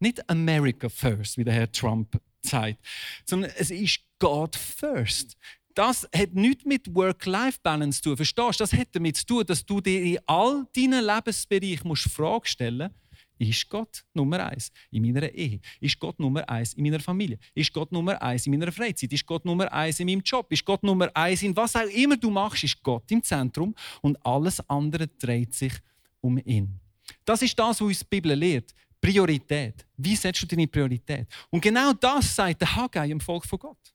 [0.00, 2.78] Nicht America first, wie der Herr Trump sagt,
[3.24, 5.36] sondern es ist God first
[5.78, 8.16] das hat nichts mit Work-Life-Balance zu tun.
[8.16, 8.64] Verstehst du?
[8.64, 12.90] Das hat damit zu tun, dass du dir in all deinen Lebensbereichen musst Fragen stellen
[13.38, 15.60] ist Gott Nummer eins in meiner Ehe?
[15.80, 17.38] Ist Gott Nummer eins in meiner Familie?
[17.54, 19.12] Ist Gott Nummer eins in meiner Freizeit?
[19.12, 20.50] Ist Gott Nummer eins in meinem Job?
[20.50, 22.64] Ist Gott Nummer eins in was auch immer du machst?
[22.64, 25.72] Ist Gott im Zentrum und alles andere dreht sich
[26.20, 26.80] um ihn.
[27.24, 28.74] Das ist das, was uns die Bibel lehrt.
[29.00, 29.86] Priorität.
[29.96, 31.28] Wie setzt du deine Priorität?
[31.50, 33.94] Und genau das sagt der Haggai im Volk von Gott.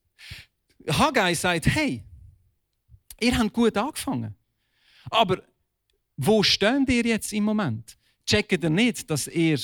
[0.90, 2.04] Haggai sagt, hey,
[3.20, 4.36] ihr habt gut angefangen.
[5.10, 5.44] Aber
[6.18, 7.98] wo steht ihr jetzt im Moment?
[8.26, 9.60] Checkt ihr nicht, dass ihr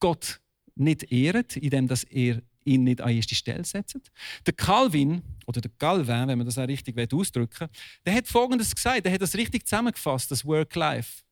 [0.00, 0.40] Gott
[0.74, 4.10] nicht ehrt, indem ihr ihn nicht an erste Stelle setzt?
[4.44, 7.68] Der Calvin, oder der Calvin, wenn man das auch richtig ausdrücken will,
[8.04, 11.22] der hat Folgendes gesagt, der hat das richtig zusammengefasst, das Work-Life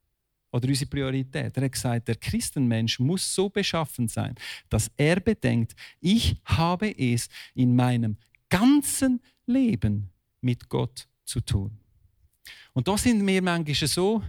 [0.52, 1.56] oder unsere Priorität.
[1.56, 4.36] Er hat gesagt, der Christenmensch muss so beschaffen sein,
[4.68, 8.16] dass er bedenkt, ich habe es in meinem
[8.48, 11.78] ganzen Leben mit Gott zu tun.
[12.72, 14.22] Und da sind wir manchmal so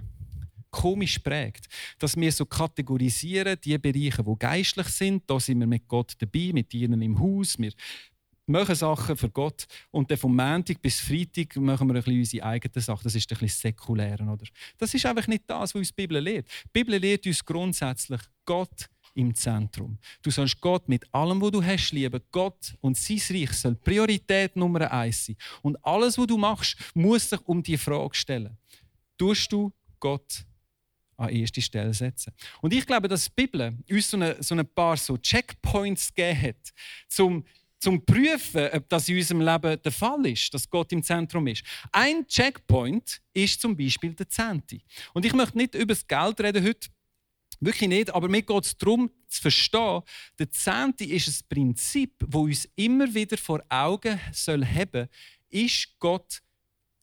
[0.71, 1.67] komisch prägt,
[1.99, 6.51] dass wir so kategorisieren, die Bereiche, die geistlich sind, da sind wir mit Gott dabei,
[6.53, 7.71] mit ihnen im Haus, wir
[8.45, 12.45] machen Sachen für Gott und dann vom Montag bis Freitag machen wir ein bisschen unsere
[12.45, 13.03] eigenen Sachen.
[13.03, 14.45] Das ist ein bisschen säkulär, oder?
[14.77, 16.47] Das ist einfach nicht das, was uns die Bibel lehrt.
[16.65, 19.97] Die Bibel lehrt uns grundsätzlich, Gott im Zentrum.
[20.21, 22.21] Du sollst Gott mit allem, was du hast, lieben.
[22.31, 25.37] Gott und sein Reich soll Priorität Nummer eins sein.
[25.61, 28.57] Und alles, was du machst, muss sich um die Frage stellen.
[29.17, 30.45] Tust du Gott
[31.17, 32.33] an erste Stelle setzen.
[32.61, 36.41] Und ich glaube, dass die Bibel uns so, eine, so ein paar so Checkpoints gegeben
[36.41, 36.73] hat,
[37.07, 37.45] zum
[37.85, 41.63] zum prüfen, ob das in unserem Leben der Fall ist, dass Gott im Zentrum ist.
[41.91, 44.79] Ein Checkpoint ist zum Beispiel der Zehnte.
[45.13, 46.87] Und ich möchte nicht über das Geld reden heute,
[47.59, 50.01] Wirklich nicht, aber mir geht es darum, zu verstehen,
[50.37, 55.07] der Zehnte ist ein Prinzip, das uns immer wieder vor Augen soll haben,
[55.49, 56.41] ist Gott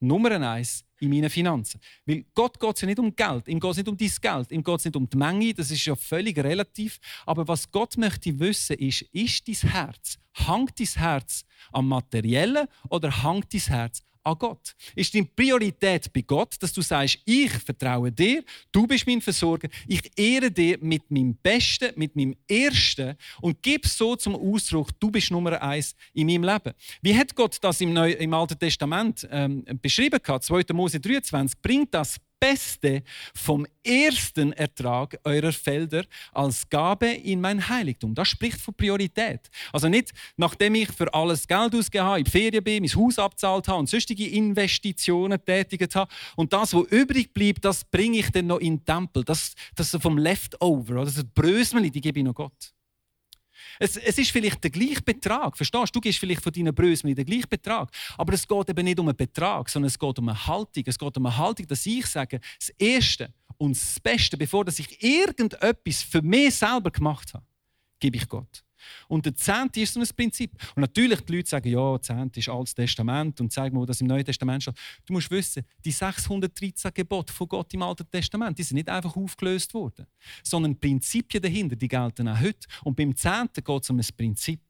[0.00, 1.80] Nummer eins in meinen Finanzen.
[2.06, 4.52] Weil Gott geht es ja nicht um Geld, ihm geht es nicht um dein Geld,
[4.52, 6.98] ihm geht es nicht um die Menge, das ist ja völlig relativ.
[7.26, 13.22] Aber was Gott möchte wissen, ist, ist dein Herz, hängt dein Herz am Materiellen oder
[13.22, 14.74] hängt dein Herz an Gott?
[14.94, 19.68] Ist deine Priorität bei Gott, dass du sagst, ich vertraue dir, du bist mein Versorger,
[19.86, 25.10] ich ehre dir mit meinem Besten, mit meinem Ersten und gib so zum Ausdruck, du
[25.10, 26.72] bist Nummer eins in meinem Leben.
[27.00, 30.20] Wie hat Gott das im, Neu im Alten Testament ähm, beschrieben?
[30.22, 30.62] 2.
[30.72, 33.04] Mose 23 bringt das Beste
[33.36, 38.16] vom ersten Ertrag eurer Felder als Gabe in mein Heiligtum.
[38.16, 39.48] Das spricht von Priorität.
[39.72, 43.68] Also nicht, nachdem ich für alles Geld ausgegeben habe, in Ferien bin, mein Haus abzahlt
[43.68, 48.48] habe und sonstige Investitionen tätigt habe und das, was übrig bleibt, das bringe ich dann
[48.48, 49.22] noch in den Tempel.
[49.22, 52.72] Das, das ist vom Leftover, das ist Brösmeli, die gebe ich noch Gott.
[53.82, 55.56] Es, es, ist vielleicht der gleiche Betrag.
[55.56, 55.98] Verstehst du?
[55.98, 57.90] Du gibst vielleicht von deinen Bröseln den gleichen Betrag.
[58.16, 60.84] Aber es geht eben nicht um einen Betrag, sondern es geht um eine Haltung.
[60.86, 65.02] Es geht um eine Haltung, dass ich sage, das Erste und das Beste, bevor ich
[65.02, 67.44] irgendetwas für mich selber gemacht habe,
[67.98, 68.62] gebe ich Gott.
[69.08, 70.52] Und der Zehnte ist so ein Prinzip.
[70.74, 74.06] Und natürlich, die Leute sagen, ja, Zehnte ist Altes Testament und zeigen mir, das im
[74.06, 74.76] Neuen Testament steht.
[75.06, 79.16] Du musst wissen, die 613 Gebote von Gott im Alten Testament, die sind nicht einfach
[79.16, 80.06] aufgelöst worden,
[80.42, 82.68] sondern Prinzipien dahinter, die gelten auch heute.
[82.84, 84.60] Und beim Zehnten geht es um ein Prinzip.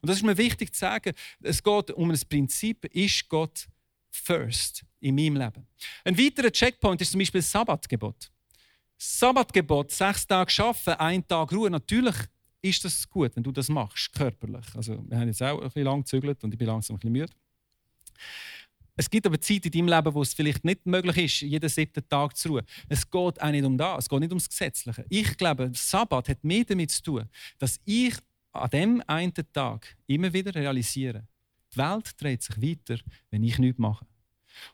[0.00, 3.68] Und das ist mir wichtig zu sagen, es geht um ein Prinzip, ist Gott
[4.10, 5.66] first in meinem Leben.
[6.04, 8.30] Ein weiterer Checkpoint ist zum Beispiel das Sabbatgebot.
[8.98, 11.70] Sabbatgebot, sechs Tage arbeiten, ein Tag Ruhe.
[11.70, 12.16] Natürlich
[12.68, 14.66] ist das gut, wenn du das machst, körperlich.
[14.74, 17.12] Also, wir haben jetzt auch ein bisschen lang gezügelt und ich bin langsam ein bisschen
[17.12, 17.32] müde.
[19.00, 22.08] Es gibt aber Zeit in deinem Leben, wo es vielleicht nicht möglich ist, jeden siebten
[22.08, 22.64] Tag zu ruhen.
[22.88, 25.04] Es geht auch nicht um das, es geht nicht ums Gesetzliche.
[25.08, 27.28] Ich glaube, Sabbat hat mehr damit zu tun,
[27.58, 28.14] dass ich
[28.50, 31.28] an dem einen Tag immer wieder realisiere,
[31.72, 33.00] die Welt dreht sich weiter,
[33.30, 34.04] wenn ich nichts mache.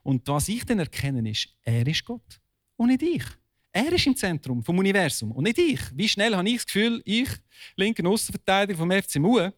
[0.02, 2.40] Und was ich dann erkenne, ist, er ist Gott
[2.76, 3.24] und nicht ich.
[3.76, 5.80] Er ist im Zentrum vom Universum und nicht ich.
[5.92, 7.28] Wie schnell habe ich das Gefühl, ich,
[7.74, 9.52] linker Außenverteidiger vom FC Mue,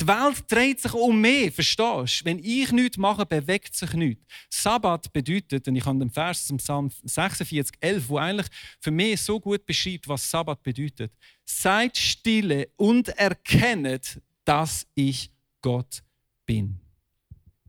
[0.00, 2.24] die Welt dreht sich um mich, verstehst du?
[2.24, 4.24] Wenn ich nichts mache, bewegt sich nichts.
[4.48, 8.48] Sabbat bedeutet, und ich habe den Vers zum Psalm 46, 11, wo eigentlich
[8.80, 11.12] für mich so gut beschreibt, was Sabbat bedeutet.
[11.44, 15.30] Seid stille und erkennet, dass ich
[15.62, 16.02] Gott
[16.44, 16.80] bin.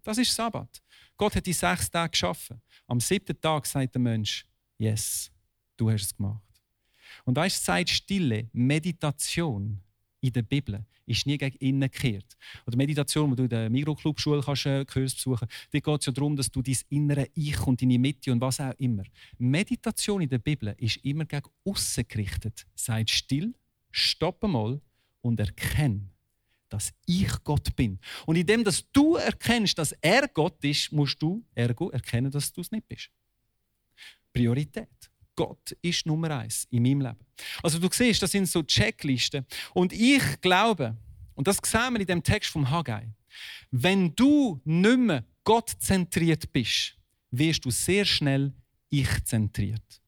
[0.01, 0.81] Das ist Sabbat.
[1.15, 2.59] Gott hat die sechs Tage geschaffen.
[2.87, 4.43] Am siebten Tag sagt der Mensch,
[4.79, 5.29] yes,
[5.81, 6.41] du hast es gemacht.
[7.25, 9.81] Und da ist Zeit Stille, Meditation
[10.21, 12.37] in der Bibel ist nie gegen innen gekehrt.
[12.65, 16.35] Oder Meditation, wo du in der Mikroclub-Schule äh, Kurs besuchen kannst, geht es ja darum,
[16.35, 19.03] dass du dein innere Ich und deine Mitte und was auch immer.
[19.39, 22.65] Meditation in der Bibel ist immer gegen außen gerichtet.
[22.75, 23.53] Seid still,
[23.89, 24.79] stopp mal
[25.21, 26.11] und erkenn,
[26.69, 27.99] dass ich Gott bin.
[28.25, 32.61] Und indem dass du erkennst, dass er Gott ist, musst du ergo erkennen, dass du
[32.61, 33.09] es nicht bist.
[34.31, 35.10] Priorität.
[35.35, 37.19] Gott ist Nummer eins in meinem Leben.
[37.63, 39.45] Also du siehst, das sind so Checklisten.
[39.73, 40.97] Und ich glaube,
[41.35, 43.13] und das sehen wir in dem Text vom Haggai,
[43.71, 46.97] wenn du nicht mehr Gott zentriert bist,
[47.31, 48.53] wirst du sehr schnell
[48.89, 50.00] ich zentriert.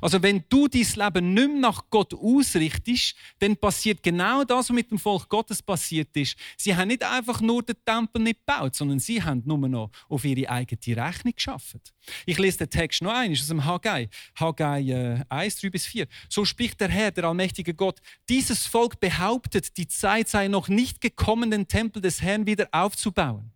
[0.00, 4.70] Also wenn du dein Leben nicht mehr nach Gott ausrichtest, dann passiert genau das, was
[4.70, 6.36] mit dem Volk Gottes passiert ist.
[6.56, 10.24] Sie haben nicht einfach nur den Tempel nicht gebaut, sondern sie haben nur noch auf
[10.24, 11.80] ihre eigene Rechnung geschaffen.
[12.24, 14.08] Ich lese den Text noch einmal aus dem Haggai,
[14.38, 16.06] Haggai äh, 1, 3 bis 4.
[16.28, 21.00] So spricht der Herr, der allmächtige Gott, dieses Volk behauptet, die Zeit sei noch nicht
[21.00, 23.52] gekommen, den Tempel des Herrn wieder aufzubauen.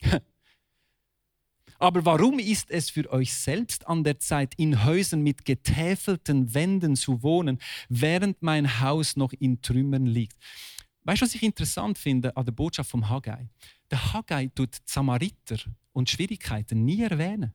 [1.80, 6.94] Aber warum ist es für euch selbst an der Zeit, in Häusern mit getäfelten Wänden
[6.94, 10.36] zu wohnen, während mein Haus noch in Trümmern liegt?
[11.04, 13.48] Weißt du, was ich interessant finde an der Botschaft vom Haggai?
[13.90, 15.56] Der Haggai tut Samariter
[15.92, 17.54] und Schwierigkeiten nie erwähnen.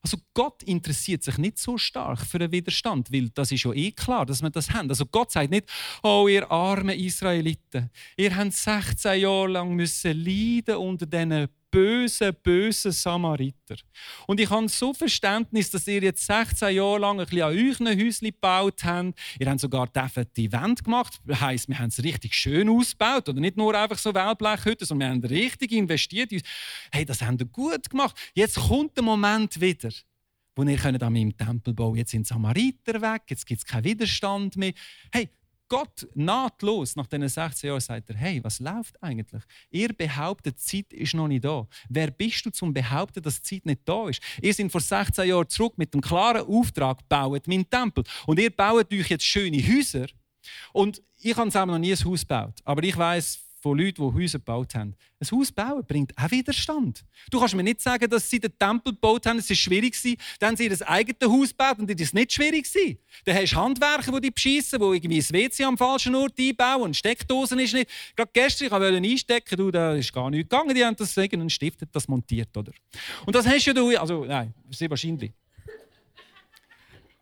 [0.00, 3.92] Also Gott interessiert sich nicht so stark für den Widerstand, weil das ist ja eh
[3.92, 4.88] klar, dass wir das haben.
[4.88, 5.70] Also Gott sagt nicht,
[6.02, 12.92] oh ihr armen Israeliten, ihr habt 16 Jahre lang müssen leiden unter diesen bösen, bösen
[12.92, 13.74] Samariter.
[14.28, 17.88] Und ich habe so Verständnis, dass ihr jetzt 16 Jahre lang ein bisschen an euren
[17.88, 19.18] Häuschen gebaut habt.
[19.40, 19.88] Ihr habt sogar
[20.36, 21.20] die Wände gemacht.
[21.24, 23.28] Das heisst, wir haben es richtig schön ausgebaut.
[23.28, 26.30] Oder nicht nur einfach so Wellblechhütten, sondern wir haben richtig investiert.
[26.92, 28.16] Hey, das haben wir gut gemacht.
[28.34, 29.88] Jetzt kommt der Moment wieder,
[30.54, 31.96] wo ihr an meinem Tempel bauen.
[31.96, 34.74] Jetzt sind Samariter weg, jetzt gibt es keinen Widerstand mehr.
[35.10, 35.30] Hey,
[35.72, 39.42] Gott nahtlos nach diesen 16 Jahren sagt er, hey, was läuft eigentlich?
[39.70, 41.66] Ihr behauptet, die Zeit ist noch nicht da.
[41.88, 44.20] Wer bist du zum behaupten, dass die Zeit nicht da ist?
[44.42, 48.04] Ihr seid vor 16 Jahren zurück mit dem klaren Auftrag, baut meinen Tempel.
[48.26, 50.08] Und ihr baut euch jetzt schöne Häuser.
[50.74, 52.60] Und ich habe selber noch nie ein Haus gebaut.
[52.66, 54.96] Aber ich weiß von Leuten, die Häuser gebaut haben.
[55.20, 57.04] Ein Haus bauen bringt auch Widerstand.
[57.30, 59.96] Du kannst mir nicht sagen, dass sie den Tempel gebaut haben, es war schwierig.
[60.40, 62.68] Dann haben sie ihr eigenes Haus gebaut und das ist nicht schwierig.
[63.24, 66.82] Dann hast du Handwerker, die dich beschissen, die irgendwie ein WC am falschen Ort einbauen
[66.82, 67.88] und Steckdosen ist nicht.
[68.16, 70.74] Gerade gestern, ich wollte einstecken, du, da ist gar nichts gegangen.
[70.74, 72.72] Die haben das irgendeinen Stift das montiert, oder?
[73.24, 75.32] Und das hast du, also nein, sehr wahrscheinlich.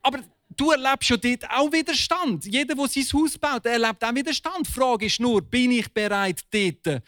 [0.03, 0.21] Aber
[0.61, 2.45] du erlebst schon dort auch Widerstand.
[2.45, 4.67] Jeder, der sein Haus baut, erlebt auch Widerstand.
[4.67, 7.03] Die Frage ist nur, bin ich bereit, dort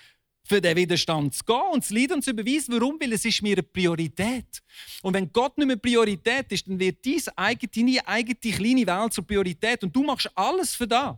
[0.44, 2.98] für den Widerstand zu gehen und zu leiden und zu beweisen, warum?
[3.00, 4.62] Weil es ist mir eine Priorität.
[5.02, 9.26] Und wenn Gott nicht mehr Priorität ist, dann wird deine eigene, eigene kleine Welt zur
[9.26, 11.16] Priorität und du machst alles für das.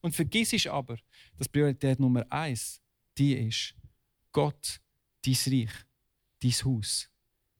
[0.00, 0.96] Und vergiss aber,
[1.36, 2.80] dass Priorität Nummer eins
[3.16, 3.74] die ist
[4.30, 4.80] Gott,
[5.24, 5.70] dein Reich,
[6.40, 7.10] dein Haus,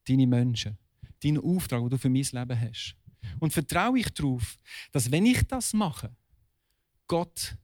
[0.07, 0.79] deine Menschen,
[1.23, 2.95] deinen Auftrag, den du für mein Leben hast.
[3.39, 4.57] Und vertraue ich darauf,
[4.93, 6.15] dass wenn ich das mache,
[7.07, 7.57] Gott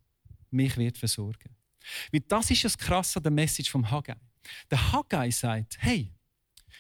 [0.51, 1.55] mich wird versorgen.
[2.13, 4.17] Weil das ist das Krasse an der Message vom Haggai.
[4.71, 6.13] Der Haggai sagt, hey,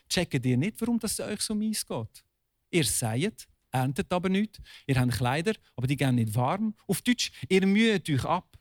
[0.08, 2.24] checkt ihr nicht, warum das euch so mies geht?
[2.70, 6.74] Ihr seid, erntet aber nichts, ihr habt Kleider, aber die gehen nicht warm.
[6.86, 8.56] Auf Deutsch, ihr müht euch ab,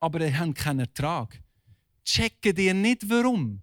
[0.00, 1.40] aber ihr habt keinen Ertrag.
[2.04, 3.62] Checkt ihr nicht, warum?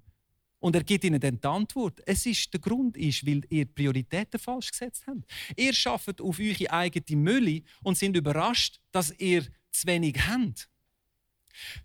[0.59, 2.01] Und er gibt ihnen dann die Antwort.
[2.05, 5.23] Es ist, der Grund ist, weil ihr Prioritäten falsch gesetzt habt.
[5.55, 10.69] Ihr schafft auf eure eigene Mülle und sind überrascht, dass ihr zu wenig habt.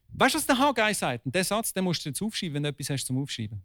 [0.08, 1.26] Weißt du, was der Haggai sagt?
[1.26, 3.62] Und der Satz, den musst du jetzt aufschreiben, wenn du etwas hast zum Aufschreiben.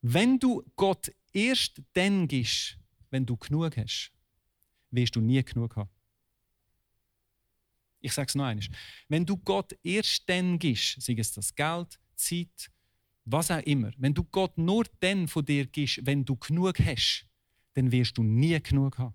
[0.00, 2.78] Wenn du Gott erst dann gibst,
[3.10, 4.12] wenn du genug hast,
[4.90, 5.90] wirst du nie genug haben.
[8.00, 8.66] Ich sage es noch einmal.
[9.08, 12.70] Wenn du Gott erst dann gibst, sei es das Geld, Zeit,
[13.30, 17.26] was auch immer, wenn du Gott nur dann von dir gibst, wenn du genug hast,
[17.74, 19.14] dann wirst du nie genug haben.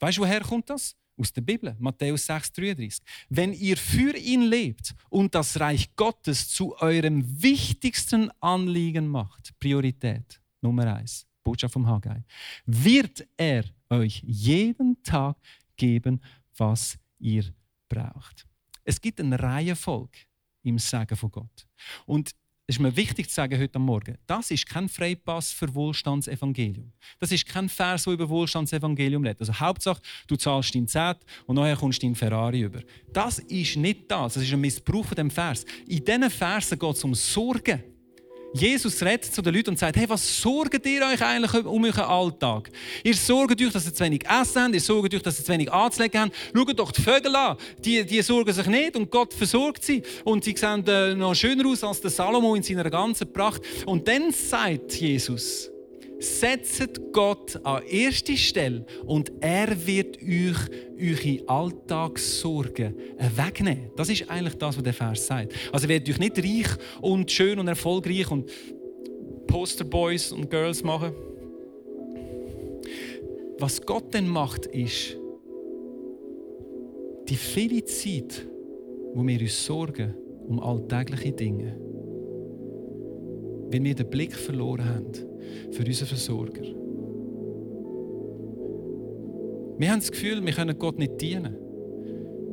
[0.00, 0.96] Weißt du, woher kommt das?
[1.16, 3.00] Aus der Bibel, Matthäus 6,33.
[3.28, 10.40] Wenn ihr für ihn lebt und das Reich Gottes zu eurem wichtigsten Anliegen macht, Priorität
[10.60, 12.24] Nummer eins, Botschaft vom Haggai,
[12.66, 15.36] wird er euch jeden Tag
[15.76, 16.20] geben,
[16.56, 17.44] was ihr
[17.88, 18.46] braucht.
[18.82, 20.18] Es gibt eine Reihenfolge
[20.64, 21.66] im Sagen von Gott.
[22.06, 22.34] Und
[22.66, 26.92] es ist mir wichtig zu sagen heute Morgen, das ist kein Freipass für Wohlstandsevangelium.
[27.20, 29.40] Das ist kein Vers, der über Wohlstandsevangelium redet.
[29.40, 32.80] Also Hauptsache, du zahlst dein Zett und nachher kommst du dein Ferrari über.
[33.12, 34.34] Das ist nicht das.
[34.34, 35.66] Das ist ein Missbrauch von dem Vers.
[35.86, 37.93] In diesen Versen geht es um Sorgen.
[38.54, 42.04] Jesus redet zu den Leuten und sagt, hey, was sorgt ihr euch eigentlich um euren
[42.04, 42.70] Alltag?
[43.02, 45.52] Ihr sorgt euch, dass ihr zu wenig Essen habt, ihr sorgt euch, dass ihr zu
[45.52, 46.32] wenig anzulegen habt.
[46.54, 50.04] Schaut doch die Vögel an, die, die sorgen sich nicht und Gott versorgt sie.
[50.22, 53.60] Und sie sehen äh, noch schöner aus als der Salomo in seiner ganzen Pracht.
[53.86, 55.70] Und dann sagt Jesus,
[56.24, 60.56] setzt Gott an erste Stelle und er wird euch
[60.98, 62.94] eure Alltagssorgen
[63.36, 63.90] wegnehmen.
[63.96, 65.52] Das ist eigentlich das, was der Vers sagt.
[65.72, 68.50] Also er wird euch nicht reich und schön und erfolgreich und
[69.46, 71.12] Posterboys und Girls machen.
[73.58, 75.16] Was Gott dann macht, ist,
[77.28, 78.46] die viele Zeit,
[79.14, 80.14] wo wir uns sorgen
[80.46, 81.78] um alltägliche Dinge,
[83.70, 85.33] weil wir den Blick verloren haben
[85.70, 86.62] für unseren Versorger.
[89.76, 91.56] Wir haben das Gefühl, wir können Gott nicht dienen.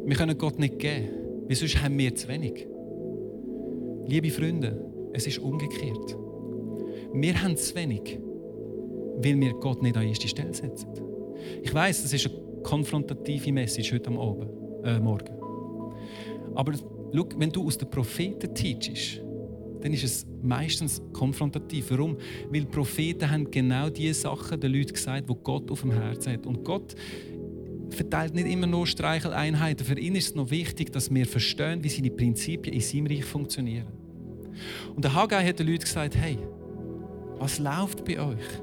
[0.05, 1.09] Wir können Gott nicht geben,
[1.47, 2.67] weil sonst haben wir zu wenig.
[4.07, 6.17] Liebe Freunde, es ist umgekehrt.
[7.13, 8.19] Wir haben zu wenig,
[9.17, 10.87] weil wir Gott nicht an erste Stelle setzen.
[11.61, 14.49] Ich weiß, das ist eine konfrontative Message heute am Abend,
[14.83, 15.33] äh, Morgen.
[16.55, 19.21] Aber schau, wenn du aus den Propheten teachst,
[19.81, 21.87] dann ist es meistens konfrontativ.
[21.89, 22.17] Warum?
[22.49, 26.45] Weil Propheten haben genau diese Sachen den Leuten gesagt, wo Gott auf dem Herzen hat.
[26.45, 26.95] Und Gott
[27.89, 29.85] verteilt nicht immer nur Streicheleinheiten.
[29.85, 33.25] Für ihn ist es noch wichtig, dass wir verstehen, wie seine Prinzipien in seinem Reich
[33.25, 33.87] funktionieren.
[34.95, 36.37] Und der Haggai hat den Leuten gesagt, hey,
[37.39, 38.61] was läuft bei euch?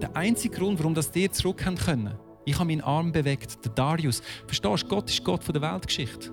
[0.00, 2.14] Der einzige Grund, warum das ihr zurück können,
[2.44, 4.22] ich habe meinen Arm bewegt, der Darius.
[4.46, 6.30] Verstehst du, Gott ist Gott von der Weltgeschichte.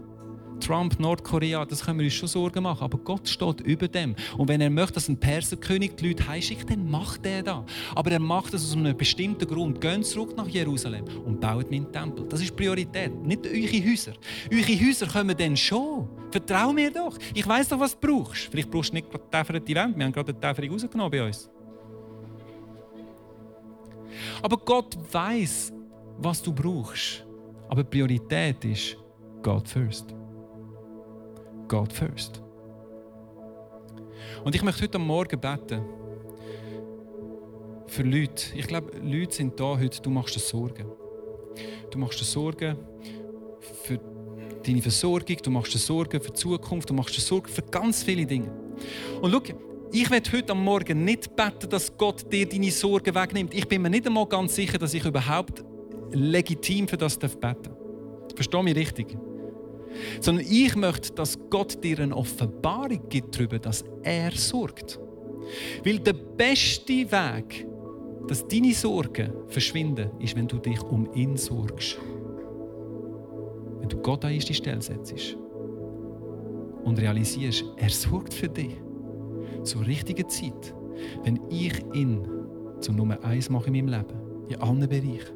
[0.64, 2.84] Trump, Nordkorea, das können wir uns schon Sorgen machen.
[2.84, 4.16] Aber Gott steht über dem.
[4.38, 7.64] Und wenn er möchte, dass ein Perserkönig die Leute heimschickt, dann macht er das.
[7.96, 9.82] Aber er macht das aus einem bestimmten Grund.
[9.82, 12.26] Geht zurück nach Jerusalem und baut meinen Tempel.
[12.28, 14.14] Das ist Priorität, nicht eure Häuser.
[14.52, 16.08] Eure Häuser kommen dann schon.
[16.32, 17.18] Vertrau mir doch.
[17.34, 18.48] Ich weiß doch, was du brauchst.
[18.50, 19.98] Vielleicht brauchst du nicht gerade die Wand.
[19.98, 21.50] Wir haben gerade die Täferung rausgenommen bei uns.
[24.42, 25.74] Aber Gott weiß,
[26.18, 27.26] was du brauchst.
[27.70, 28.98] Aber Priorität ist
[29.42, 30.14] God first.
[31.74, 32.40] God first.
[34.44, 35.82] Und ich möchte heute Morgen beten
[37.88, 38.56] für Leute.
[38.56, 40.86] Ich glaube, Leute sind da heute, du machst dir Sorgen.
[41.90, 42.78] Du machst dir Sorgen
[43.82, 44.00] für
[44.64, 48.04] deine Versorgung, du machst dir Sorgen für die Zukunft, du machst dir Sorgen für ganz
[48.04, 48.52] viele Dinge.
[49.20, 49.42] Und schau,
[49.92, 53.52] ich werde heute am Morgen nicht beten, dass Gott dir deine Sorgen wegnimmt.
[53.52, 55.64] Ich bin mir nicht einmal ganz sicher, dass ich überhaupt
[56.12, 58.36] legitim für das beten darf.
[58.36, 59.18] Verstehe mich richtig?
[60.20, 65.00] Sondern ich möchte, dass Gott dir eine Offenbarung gibt darüber, dass er sorgt.
[65.84, 67.68] Weil der beste Weg,
[68.28, 71.98] dass deine Sorgen verschwinden, ist, wenn du dich um ihn sorgst.
[73.80, 75.38] Wenn du Gott an erste Stelle setzt
[76.84, 78.76] und realisierst, er sorgt für dich
[79.64, 80.74] zur richtigen Zeit,
[81.24, 82.28] wenn ich ihn
[82.80, 85.36] zur Nummer eins mache in meinem Leben, in allen Bereichen.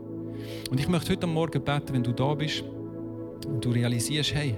[0.70, 2.64] Und ich möchte heute Morgen beten, wenn du da bist
[3.46, 4.56] und du realisierst, hey,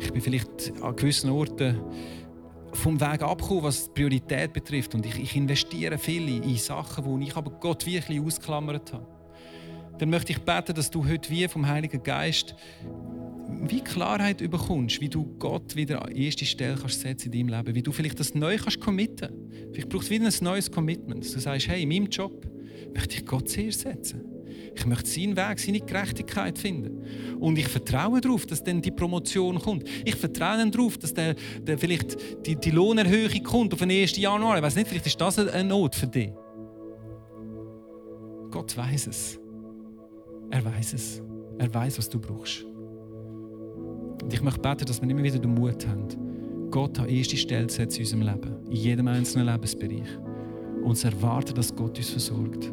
[0.00, 1.80] ich bin vielleicht an gewissen Orten
[2.72, 4.94] vom Weg abgekommen, was die Priorität betrifft.
[4.94, 9.06] Und ich, ich investiere viel in Sachen, wo ich aber Gott wirklich ausklammert habe.
[9.98, 12.56] Dann möchte ich beten, dass du heute wie vom Heiligen Geist
[13.66, 17.74] wie Klarheit bekommst, wie du Gott wieder an erste Stelle kannst setzen in deinem Leben,
[17.74, 19.28] wie du vielleicht das neu kannst committen.
[19.72, 21.24] Vielleicht brauchst du wieder ein neues Commitment.
[21.24, 22.46] Du sagst, hey, in meinem Job
[22.92, 24.33] möchte ich Gott zuerst setzen.
[24.76, 27.36] Ich möchte seinen Weg, seine Gerechtigkeit finden.
[27.38, 29.84] Und ich vertraue darauf, dass dann die Promotion kommt.
[30.04, 32.16] Ich vertraue darauf, dass der, der vielleicht
[32.46, 34.16] die, die Lohnerhöhung kommt auf den 1.
[34.16, 34.56] Januar.
[34.56, 36.30] Ich weiß nicht, vielleicht ist das eine Not für dich.
[38.50, 39.40] Gott weiß es.
[40.50, 41.22] Er weiß es.
[41.58, 42.64] Er weiß, was du brauchst.
[44.22, 46.08] Und ich möchte beten, dass wir immer wieder den Mut haben,
[46.70, 50.18] Gott an erste Stelle zu setzen in unserem Leben, in jedem einzelnen Lebensbereich.
[50.82, 52.72] Und zu erwarten, dass Gott uns versorgt.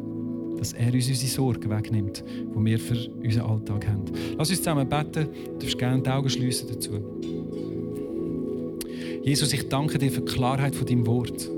[0.62, 4.04] Dass er uns unsere Sorgen wegnimmt, die wir für unseren Alltag haben.
[4.38, 5.26] Lass uns zusammen beten.
[5.54, 7.00] Du darfst gerne die Augen schließen dazu.
[9.24, 11.50] Jesus, ich danke dir für die Klarheit von deinem Wort.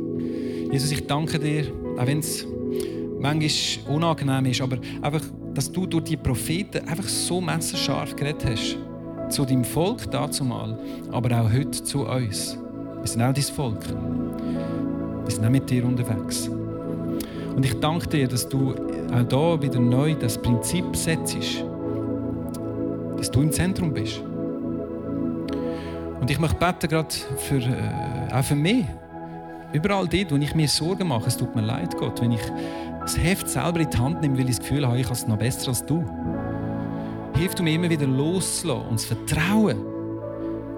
[0.72, 1.66] Jesus, ich danke dir,
[1.98, 2.46] auch wenn es
[3.20, 8.78] manchmal unangenehm ist, aber einfach, dass du durch die Propheten einfach so messerscharf geredet hast
[9.28, 10.78] zu deinem Volk dazumal,
[11.12, 12.56] aber auch heute zu uns.
[13.00, 13.84] Wir sind auch dein Volk.
[15.26, 16.48] Wir sind auch mit dir unterwegs.
[17.54, 18.74] Und ich danke dir, dass du
[19.14, 21.64] auch da wieder neu das Prinzip setzt,
[23.16, 24.20] dass du im Zentrum bist.
[26.20, 28.84] Und ich möchte beten gerade für, äh, auch für mich.
[29.72, 32.42] Überall dort, wo ich mir Sorgen mache, es tut mir leid, Gott, wenn ich
[33.00, 35.26] das Heft selber in die Hand nehme, weil ich das Gefühl habe, ich habe es
[35.26, 36.04] noch besser als du
[37.36, 39.78] hilft mir immer wieder loszulassen und zu vertrauen,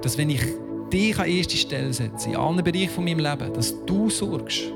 [0.02, 0.42] dass wenn ich
[0.92, 4.72] dich an erste Stelle setze, in allen Bereichen von meinem Leben, dass du sorgst,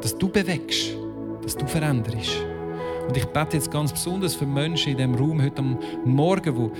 [0.00, 0.96] dass du bewegst,
[1.42, 2.44] dass du veränderst.
[3.06, 6.70] Und ich bete jetzt ganz besonders für Menschen in diesem Raum heute am Morgen, wo,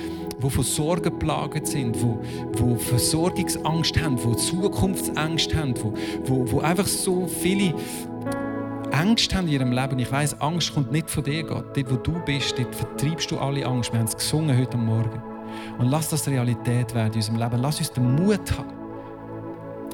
[0.40, 2.18] wo von Sorgen geplagt sind, wo,
[2.54, 5.92] wo Versorgungsangst haben, wo Zukunftsängste haben, wo,
[6.24, 7.74] wo, wo einfach so viele
[8.94, 9.98] Angst haben in ihrem Leben.
[9.98, 11.76] Ich weiß, Angst kommt nicht von dir, Gott.
[11.76, 13.92] Dort, wo du bist, dort vertreibst du alle Angst.
[13.92, 15.22] Wir haben es gesungen heute Morgen.
[15.78, 17.60] Und lass das Realität werden in unserem Leben.
[17.60, 18.72] Lass uns den Mut haben,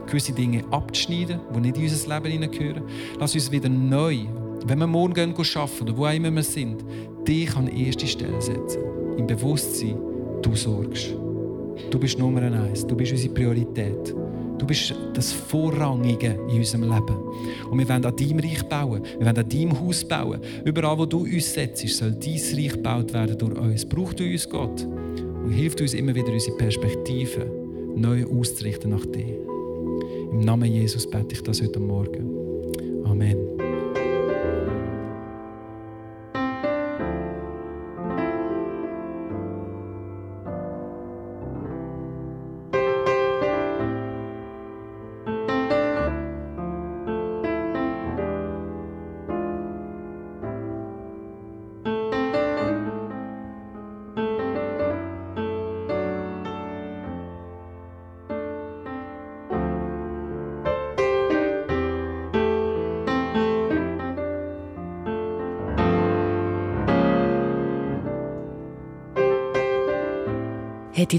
[0.06, 2.82] gewisse Dinge abzuschneiden, die nicht in unser Leben hineingehören.
[3.18, 4.26] Lass uns wieder neu,
[4.66, 6.84] wenn wir morgen arbeiten oder wo auch immer wir sind,
[7.26, 8.82] dich an die erste Stelle setzen.
[9.16, 9.96] Im Bewusstsein,
[10.42, 11.14] du sorgst.
[11.90, 12.86] Du bist Nummer eins.
[12.86, 14.14] Du bist unsere Priorität.
[14.58, 17.16] Du bist das Vorrangige in unserem Leben.
[17.70, 19.02] Und wir wollen an deinem Reich bauen.
[19.18, 20.40] Wir wollen an deinem Haus bauen.
[20.64, 23.86] Überall, wo du uns setzt, soll dein Reich gebaut werden durch uns.
[23.86, 24.86] Braucht du uns, Gott.
[25.44, 27.50] Und hilft uns immer wieder, unsere Perspektive
[27.96, 29.38] neu auszurichten nach dir.
[30.30, 32.30] Im Namen Jesus bete ich das heute Morgen.
[33.04, 33.49] Amen.